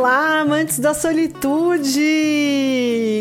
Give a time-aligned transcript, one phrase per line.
[0.00, 1.98] Olá, amantes da solitude!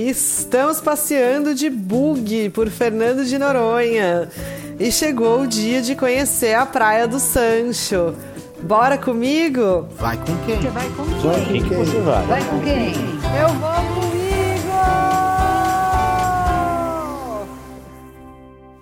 [0.07, 4.29] Estamos passeando de bug por Fernando de Noronha
[4.79, 8.13] e chegou o dia de conhecer a Praia do Sancho.
[8.61, 9.87] Bora comigo?
[9.97, 10.61] Vai com quem?
[10.61, 11.63] Você vai com Vai quem?
[11.63, 11.77] com quem?
[11.83, 12.25] Você vai?
[12.27, 12.93] Vai com quem?
[13.41, 14.06] Eu vou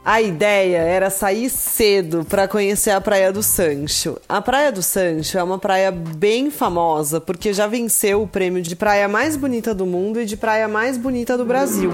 [0.05, 4.17] A ideia era sair cedo para conhecer a Praia do Sancho.
[4.29, 8.75] A Praia do Sancho é uma praia bem famosa porque já venceu o prêmio de
[8.75, 11.91] praia mais bonita do mundo e de praia mais bonita do Brasil.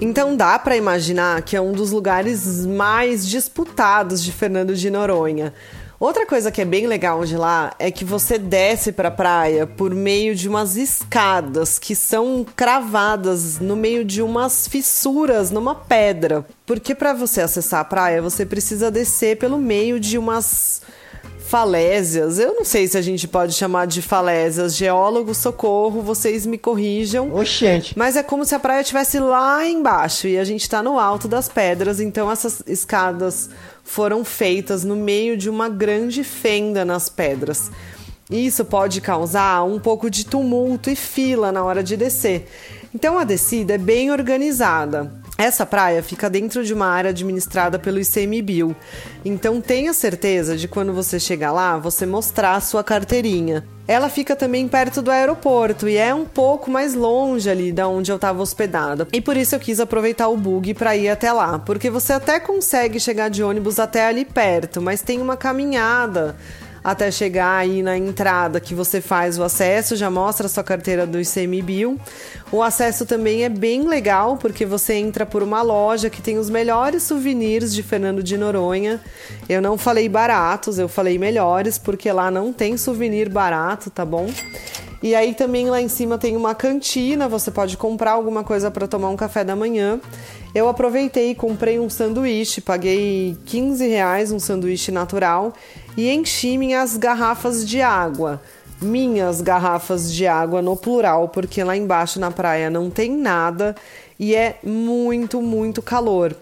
[0.00, 5.52] Então dá para imaginar que é um dos lugares mais disputados de Fernando de Noronha.
[5.98, 9.66] Outra coisa que é bem legal de lá é que você desce para a praia
[9.66, 16.44] por meio de umas escadas que são cravadas no meio de umas fissuras numa pedra.
[16.66, 20.82] Porque para você acessar a praia, você precisa descer pelo meio de umas
[21.54, 22.40] falésias.
[22.40, 24.74] Eu não sei se a gente pode chamar de falésias.
[24.74, 27.32] Geólogo, socorro, vocês me corrijam.
[27.32, 27.96] Oxente.
[27.96, 31.28] Mas é como se a praia estivesse lá embaixo e a gente está no alto
[31.28, 33.48] das pedras, então essas escadas
[33.84, 37.70] foram feitas no meio de uma grande fenda nas pedras.
[38.28, 42.48] Isso pode causar um pouco de tumulto e fila na hora de descer.
[42.92, 45.12] Então a descida é bem organizada.
[45.36, 48.74] Essa praia fica dentro de uma área administrada pelo ICMBio.
[49.24, 53.64] Então tenha certeza de quando você chegar lá, você mostrar a sua carteirinha.
[53.86, 58.12] Ela fica também perto do aeroporto e é um pouco mais longe ali da onde
[58.12, 59.08] eu estava hospedada.
[59.12, 62.38] E por isso eu quis aproveitar o bug para ir até lá, porque você até
[62.38, 66.36] consegue chegar de ônibus até ali perto, mas tem uma caminhada
[66.84, 71.06] até chegar aí na entrada que você faz o acesso, já mostra a sua carteira
[71.06, 71.98] do ICMBio.
[72.52, 76.50] O acesso também é bem legal porque você entra por uma loja que tem os
[76.50, 79.00] melhores souvenirs de Fernando de Noronha.
[79.48, 84.28] Eu não falei baratos, eu falei melhores porque lá não tem souvenir barato, tá bom?
[85.02, 88.86] E aí também lá em cima tem uma cantina, você pode comprar alguma coisa para
[88.86, 90.00] tomar um café da manhã.
[90.54, 95.52] Eu aproveitei e comprei um sanduíche, paguei 15 reais um sanduíche natural
[95.96, 98.40] e enchi minhas garrafas de água.
[98.80, 103.74] Minhas garrafas de água no plural, porque lá embaixo na praia não tem nada
[104.18, 106.36] e é muito, muito calor.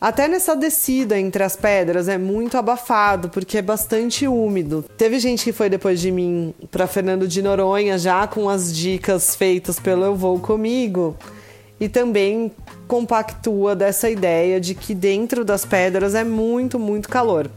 [0.00, 4.84] Até nessa descida entre as pedras é muito abafado, porque é bastante úmido.
[4.96, 9.34] Teve gente que foi depois de mim para Fernando de Noronha já com as dicas
[9.34, 11.16] feitas pelo Eu Vou Comigo
[11.80, 12.52] e também
[12.86, 17.50] compactua dessa ideia de que dentro das pedras é muito, muito calor.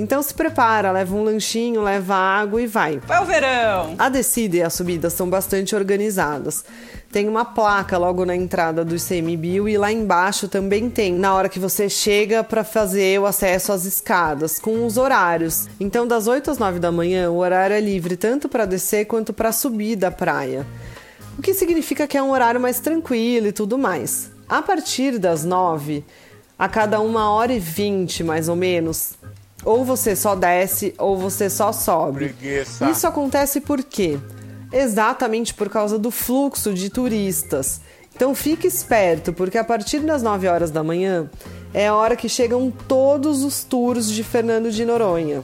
[0.00, 2.98] Então se prepara, leva um lanchinho, leva água e vai.
[3.00, 3.96] Vai o verão!
[3.98, 6.64] A descida e a subida são bastante organizadas.
[7.12, 11.50] Tem uma placa logo na entrada do ICMBio e lá embaixo também tem, na hora
[11.50, 15.68] que você chega para fazer o acesso às escadas, com os horários.
[15.78, 19.34] Então, das 8 às 9 da manhã, o horário é livre tanto para descer quanto
[19.34, 20.66] para subir da praia.
[21.38, 24.30] O que significa que é um horário mais tranquilo e tudo mais.
[24.48, 26.02] A partir das 9,
[26.58, 29.18] a cada uma hora e 20 mais ou menos,
[29.64, 32.34] ou você só desce ou você só sobe.
[32.34, 32.90] Preguiça.
[32.90, 34.18] Isso acontece por quê?
[34.72, 37.80] Exatamente por causa do fluxo de turistas.
[38.14, 41.30] Então fique esperto, porque a partir das 9 horas da manhã
[41.72, 45.42] é a hora que chegam todos os tours de Fernando de Noronha.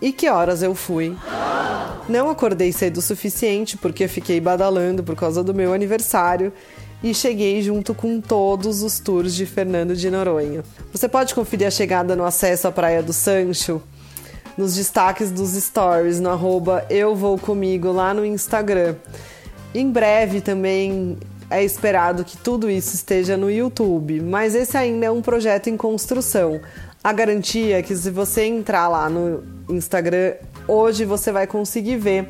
[0.00, 1.16] E que horas eu fui?
[2.08, 6.52] Não acordei cedo o suficiente porque fiquei badalando por causa do meu aniversário
[7.02, 10.62] e cheguei junto com todos os tours de Fernando de Noronha.
[10.92, 13.80] Você pode conferir a chegada no acesso à Praia do Sancho
[14.58, 18.96] nos destaques dos stories no arroba eu vou comigo lá no Instagram.
[19.72, 21.16] Em breve também
[21.48, 25.76] é esperado que tudo isso esteja no YouTube, mas esse ainda é um projeto em
[25.76, 26.60] construção.
[27.02, 30.34] A garantia é que se você entrar lá no Instagram
[30.66, 32.28] hoje você vai conseguir ver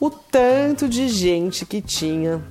[0.00, 2.42] o tanto de gente que tinha.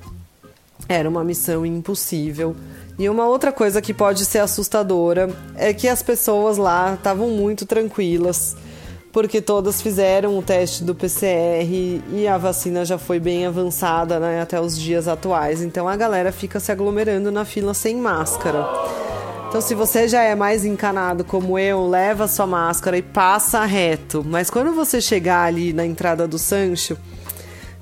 [0.89, 2.55] Era uma missão impossível.
[2.97, 7.65] E uma outra coisa que pode ser assustadora é que as pessoas lá estavam muito
[7.65, 8.57] tranquilas
[9.12, 11.65] porque todas fizeram o teste do PCR
[12.12, 15.62] e a vacina já foi bem avançada né, até os dias atuais.
[15.62, 18.68] Então a galera fica se aglomerando na fila sem máscara.
[19.47, 24.24] Então, se você já é mais encanado como eu, leva sua máscara e passa reto.
[24.24, 26.95] Mas quando você chegar ali na entrada do Sancho,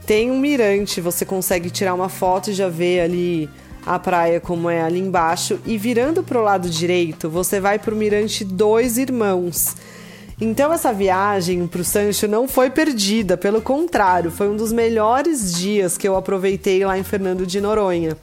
[0.08, 3.50] tem um mirante, você consegue tirar uma foto e já ver ali
[3.86, 5.60] a praia como é ali embaixo.
[5.66, 9.76] E virando para o lado direito, você vai para o mirante Dois Irmãos.
[10.40, 15.54] Então essa viagem para o Sancho não foi perdida, pelo contrário, foi um dos melhores
[15.54, 18.16] dias que eu aproveitei lá em Fernando de Noronha.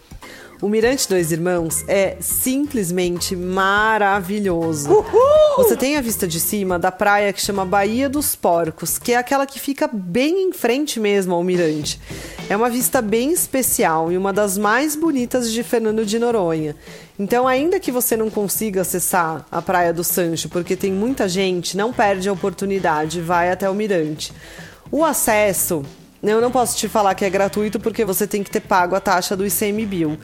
[0.62, 4.90] O Mirante Dois Irmãos é simplesmente maravilhoso.
[4.90, 5.56] Uhul!
[5.56, 9.16] Você tem a vista de cima da praia que chama Baía dos Porcos, que é
[9.16, 12.00] aquela que fica bem em frente mesmo ao mirante.
[12.48, 16.76] É uma vista bem especial e uma das mais bonitas de Fernando de Noronha.
[17.18, 21.76] Então, ainda que você não consiga acessar a Praia do Sancho, porque tem muita gente,
[21.76, 24.32] não perde a oportunidade, vai até o mirante.
[24.90, 25.84] O acesso
[26.32, 29.00] eu não posso te falar que é gratuito porque você tem que ter pago a
[29.00, 30.18] taxa do ICMBio.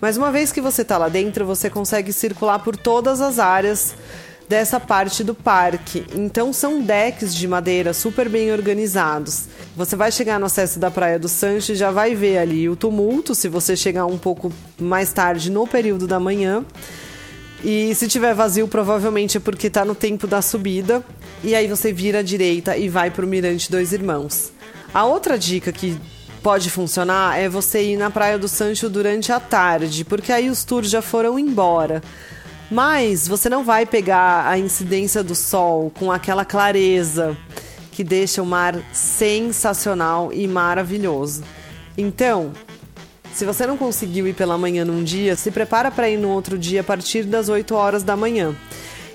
[0.00, 3.94] Mas uma vez que você está lá dentro, você consegue circular por todas as áreas
[4.48, 6.04] dessa parte do parque.
[6.14, 9.44] Então são decks de madeira super bem organizados.
[9.76, 12.76] Você vai chegar no acesso da Praia do Sancho e já vai ver ali o
[12.76, 16.64] tumulto se você chegar um pouco mais tarde no período da manhã.
[17.64, 21.02] E se tiver vazio, provavelmente é porque está no tempo da subida.
[21.42, 24.55] E aí você vira à direita e vai para o Mirante Dois Irmãos.
[24.92, 25.98] A outra dica que
[26.42, 30.64] pode funcionar é você ir na Praia do Sancho durante a tarde, porque aí os
[30.64, 32.02] tours já foram embora.
[32.70, 37.36] Mas você não vai pegar a incidência do sol com aquela clareza
[37.92, 41.42] que deixa o mar sensacional e maravilhoso.
[41.96, 42.52] Então,
[43.32, 46.58] se você não conseguiu ir pela manhã num dia, se prepara para ir no outro
[46.58, 48.54] dia a partir das 8 horas da manhã.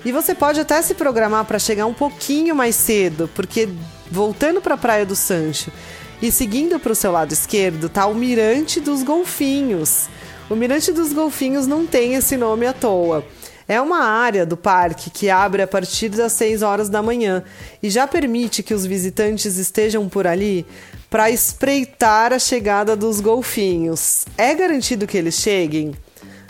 [0.04, 3.68] E você pode até se programar para chegar um pouquinho mais cedo, porque
[4.12, 5.72] voltando para a Praia do Sancho
[6.20, 10.08] e seguindo para o seu lado esquerdo, tá o Mirante dos Golfinhos.
[10.50, 13.24] O Mirante dos Golfinhos não tem esse nome à toa.
[13.66, 17.42] É uma área do parque que abre a partir das 6 horas da manhã
[17.82, 20.66] e já permite que os visitantes estejam por ali
[21.08, 24.26] para espreitar a chegada dos golfinhos.
[24.36, 25.94] É garantido que eles cheguem?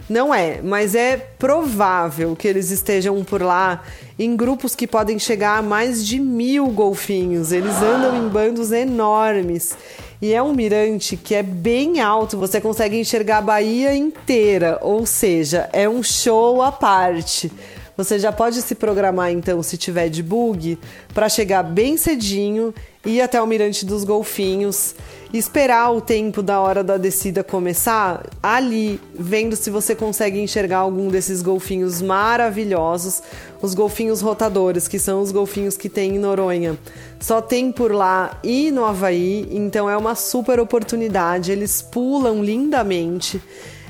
[0.09, 3.83] Não é, mas é provável que eles estejam por lá
[4.25, 7.53] em grupos que podem chegar a mais de mil golfinhos.
[7.53, 9.77] Eles andam em bandos enormes.
[10.21, 15.05] E é um mirante que é bem alto, você consegue enxergar a Bahia inteira, ou
[15.05, 17.51] seja, é um show à parte.
[17.97, 20.79] Você já pode se programar então, se tiver de bug,
[21.13, 22.75] para chegar bem cedinho,
[23.05, 24.95] ir até o Mirante dos Golfinhos,
[25.33, 31.09] esperar o tempo da hora da descida começar ali, vendo se você consegue enxergar algum
[31.09, 33.23] desses golfinhos maravilhosos,
[33.61, 36.79] os golfinhos rotadores, que são os golfinhos que tem em Noronha.
[37.21, 41.53] Só tem por lá e no Havaí, então é uma super oportunidade.
[41.53, 43.41] Eles pulam lindamente.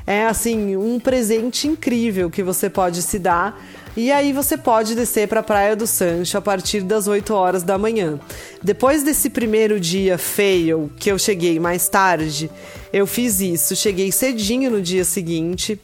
[0.06, 3.58] É assim, um presente incrível que você pode se dar
[3.97, 7.62] e aí você pode descer para a Praia do Sancho a partir das 8 horas
[7.62, 8.19] da manhã.
[8.62, 12.50] Depois desse primeiro dia fail, que eu cheguei mais tarde,
[12.93, 13.77] eu fiz isso.
[13.77, 15.79] Cheguei cedinho no dia seguinte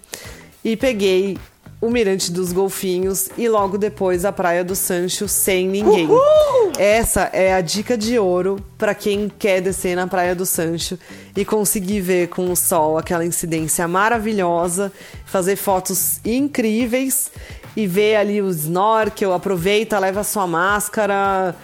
[0.64, 1.36] e peguei
[1.80, 6.06] o Mirante dos Golfinhos e logo depois a Praia do Sancho sem ninguém.
[6.06, 6.72] Uhul!
[6.76, 10.98] Essa é a dica de ouro para quem quer descer na Praia do Sancho
[11.36, 14.92] e conseguir ver com o sol aquela incidência maravilhosa,
[15.24, 17.30] fazer fotos incríveis
[17.78, 21.54] e vê ali o snorkel, aproveita, leva sua máscara,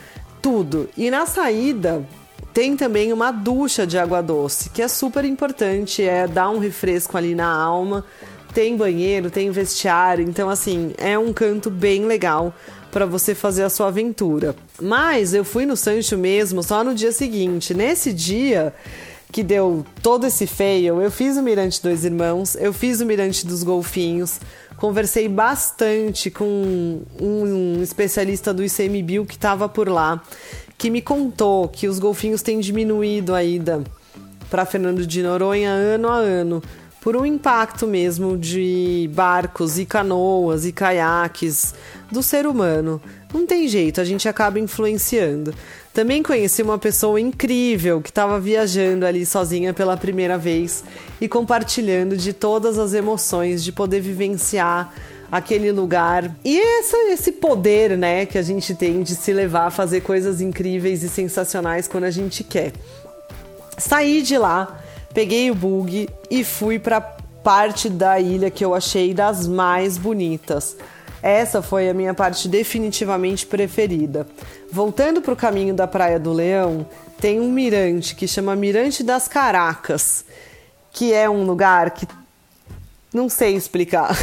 [0.41, 0.89] tudo.
[0.97, 2.07] E na saída
[2.53, 7.19] tem também uma ducha de água doce, que é super importante, é dar um refresco
[7.19, 8.05] ali na alma.
[8.55, 12.55] Tem banheiro, tem vestiário, então assim, é um canto bem legal
[12.93, 14.55] para você fazer a sua aventura.
[14.81, 17.75] Mas eu fui no Sancho mesmo só no dia seguinte.
[17.75, 18.73] Nesse dia,
[19.33, 23.45] que deu todo esse fail, eu fiz o Mirante Dois Irmãos, eu fiz o Mirante
[23.45, 24.39] dos Golfinhos,
[24.77, 30.23] conversei bastante com um, especialista do ICMBio que estava por lá,
[30.77, 33.83] que me contou que os golfinhos têm diminuído a ida
[34.51, 36.63] para Fernando de Noronha ano a ano,
[37.05, 41.75] por um impacto mesmo de barcos e canoas e caiaques
[42.11, 42.99] do ser humano.
[43.33, 45.55] Não tem jeito, a gente acaba influenciando.
[45.93, 50.83] Também conheci uma pessoa incrível que estava viajando ali sozinha pela primeira vez
[51.21, 54.91] e compartilhando de todas as emoções de poder vivenciar
[55.31, 56.35] aquele lugar.
[56.43, 56.59] E
[57.13, 61.11] esse poder, né, que a gente tem de se levar a fazer coisas incríveis e
[61.11, 62.73] sensacionais quando a gente quer.
[63.77, 64.81] Saí de lá,
[65.15, 70.77] peguei o bug e fui para parte da ilha que eu achei das mais bonitas.
[71.23, 74.27] Essa foi a minha parte definitivamente preferida.
[74.71, 76.87] Voltando para o caminho da Praia do Leão,
[77.21, 80.25] tem um mirante que chama Mirante das Caracas,
[80.93, 82.07] que é um lugar que
[83.13, 84.15] não sei explicar.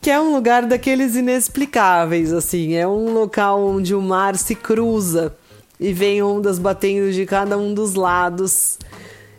[0.00, 2.74] que é um lugar daqueles inexplicáveis, assim.
[2.74, 5.36] É um local onde o mar se cruza
[5.80, 8.78] e vem ondas batendo de cada um dos lados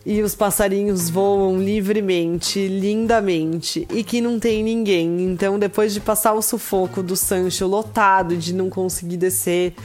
[0.03, 5.21] e os passarinhos voam livremente, lindamente, e que não tem ninguém.
[5.25, 9.75] Então, depois de passar o sufoco do Sancho lotado, de não conseguir descer,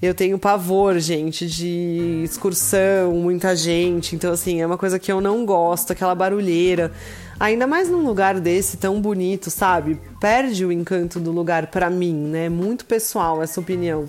[0.00, 4.14] Eu tenho pavor, gente, de excursão, muita gente.
[4.14, 6.92] Então, assim, é uma coisa que eu não gosto, aquela barulheira.
[7.40, 10.00] Ainda mais num lugar desse tão bonito, sabe?
[10.20, 12.48] Perde o encanto do lugar para mim, né?
[12.48, 14.06] Muito pessoal essa opinião.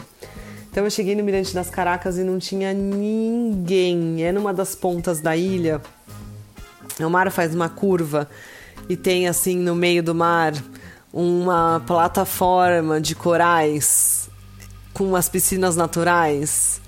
[0.71, 4.23] Então eu cheguei no Mirante das Caracas e não tinha ninguém.
[4.23, 5.81] É numa das pontas da ilha.
[6.99, 8.29] O mar faz uma curva
[8.87, 10.53] e tem assim no meio do mar
[11.11, 14.29] uma plataforma de corais
[14.93, 16.81] com umas piscinas naturais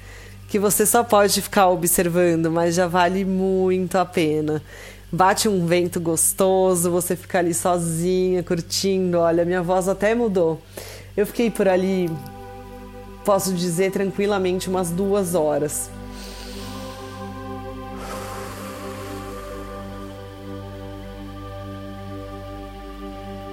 [0.52, 4.62] que você só pode ficar observando, mas já vale muito a pena.
[5.10, 9.18] Bate um vento gostoso, você fica ali sozinha, curtindo.
[9.18, 10.62] Olha, minha voz até mudou.
[11.16, 12.10] Eu fiquei por ali
[13.24, 15.90] posso dizer tranquilamente umas duas horas.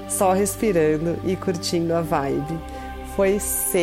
[0.08, 2.58] Só respirando e curtindo a vibe.
[3.14, 3.78] Foi sensacional,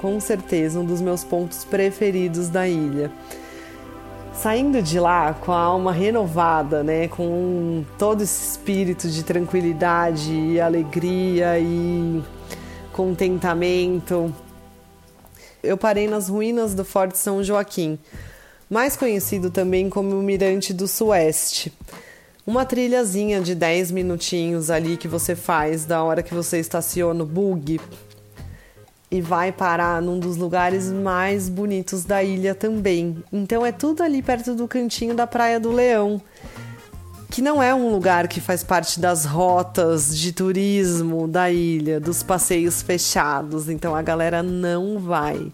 [0.00, 3.10] com certeza um dos meus pontos preferidos da ilha.
[4.34, 10.60] Saindo de lá com a alma renovada, né, com todo esse espírito de tranquilidade e
[10.60, 12.22] alegria e
[12.92, 14.34] contentamento.
[15.62, 17.98] Eu parei nas ruínas do Forte São Joaquim,
[18.68, 21.72] mais conhecido também como o Mirante do Sueste.
[22.46, 27.26] Uma trilhazinha de 10 minutinhos ali que você faz da hora que você estaciona o
[27.26, 27.80] bug
[29.10, 33.22] e vai parar num dos lugares mais bonitos da ilha também.
[33.32, 36.20] Então é tudo ali perto do cantinho da Praia do Leão
[37.32, 42.22] que não é um lugar que faz parte das rotas de turismo da ilha, dos
[42.22, 45.50] passeios fechados, então a galera não vai.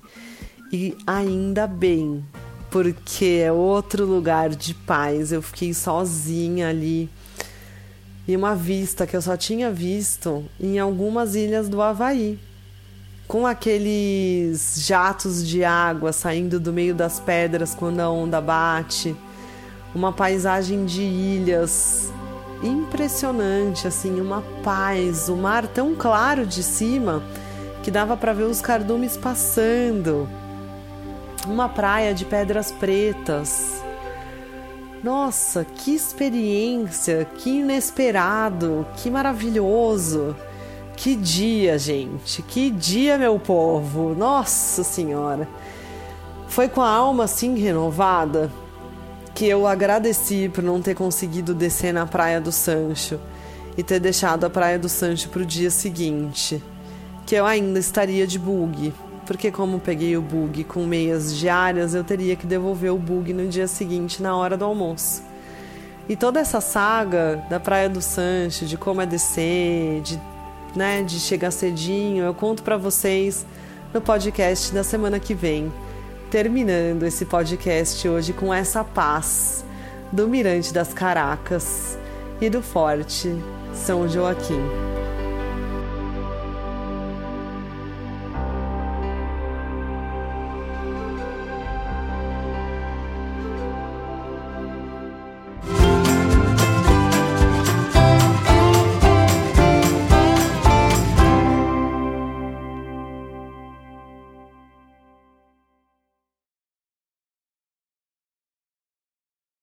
[0.72, 2.24] E ainda bem,
[2.68, 5.30] porque é outro lugar de paz.
[5.30, 7.08] Eu fiquei sozinha ali.
[8.26, 12.40] E uma vista que eu só tinha visto em algumas ilhas do Havaí.
[13.28, 19.14] Com aqueles jatos de água saindo do meio das pedras quando a onda bate
[19.94, 22.12] uma paisagem de ilhas
[22.62, 27.22] impressionante, assim, uma paz, o mar tão claro de cima
[27.82, 30.28] que dava para ver os cardumes passando.
[31.46, 33.82] Uma praia de pedras pretas.
[35.02, 40.36] Nossa, que experiência, que inesperado, que maravilhoso.
[40.96, 44.14] Que dia, gente, que dia, meu povo.
[44.16, 45.48] Nossa Senhora.
[46.48, 48.50] Foi com a alma assim renovada
[49.38, 53.20] que eu agradeci por não ter conseguido descer na Praia do Sancho
[53.76, 56.60] e ter deixado a Praia do Sancho para o dia seguinte,
[57.24, 58.92] que eu ainda estaria de bug,
[59.24, 63.46] porque como peguei o bug com meias diárias, eu teria que devolver o bug no
[63.46, 65.22] dia seguinte na hora do almoço.
[66.08, 70.20] E toda essa saga da Praia do Sancho, de como é descer, de,
[70.74, 73.46] né, de chegar cedinho, eu conto para vocês
[73.94, 75.72] no podcast da semana que vem
[76.30, 79.64] terminando esse podcast hoje com essa paz
[80.12, 81.98] do Mirante das Caracas
[82.40, 83.34] e do Forte
[83.74, 84.97] São Joaquim.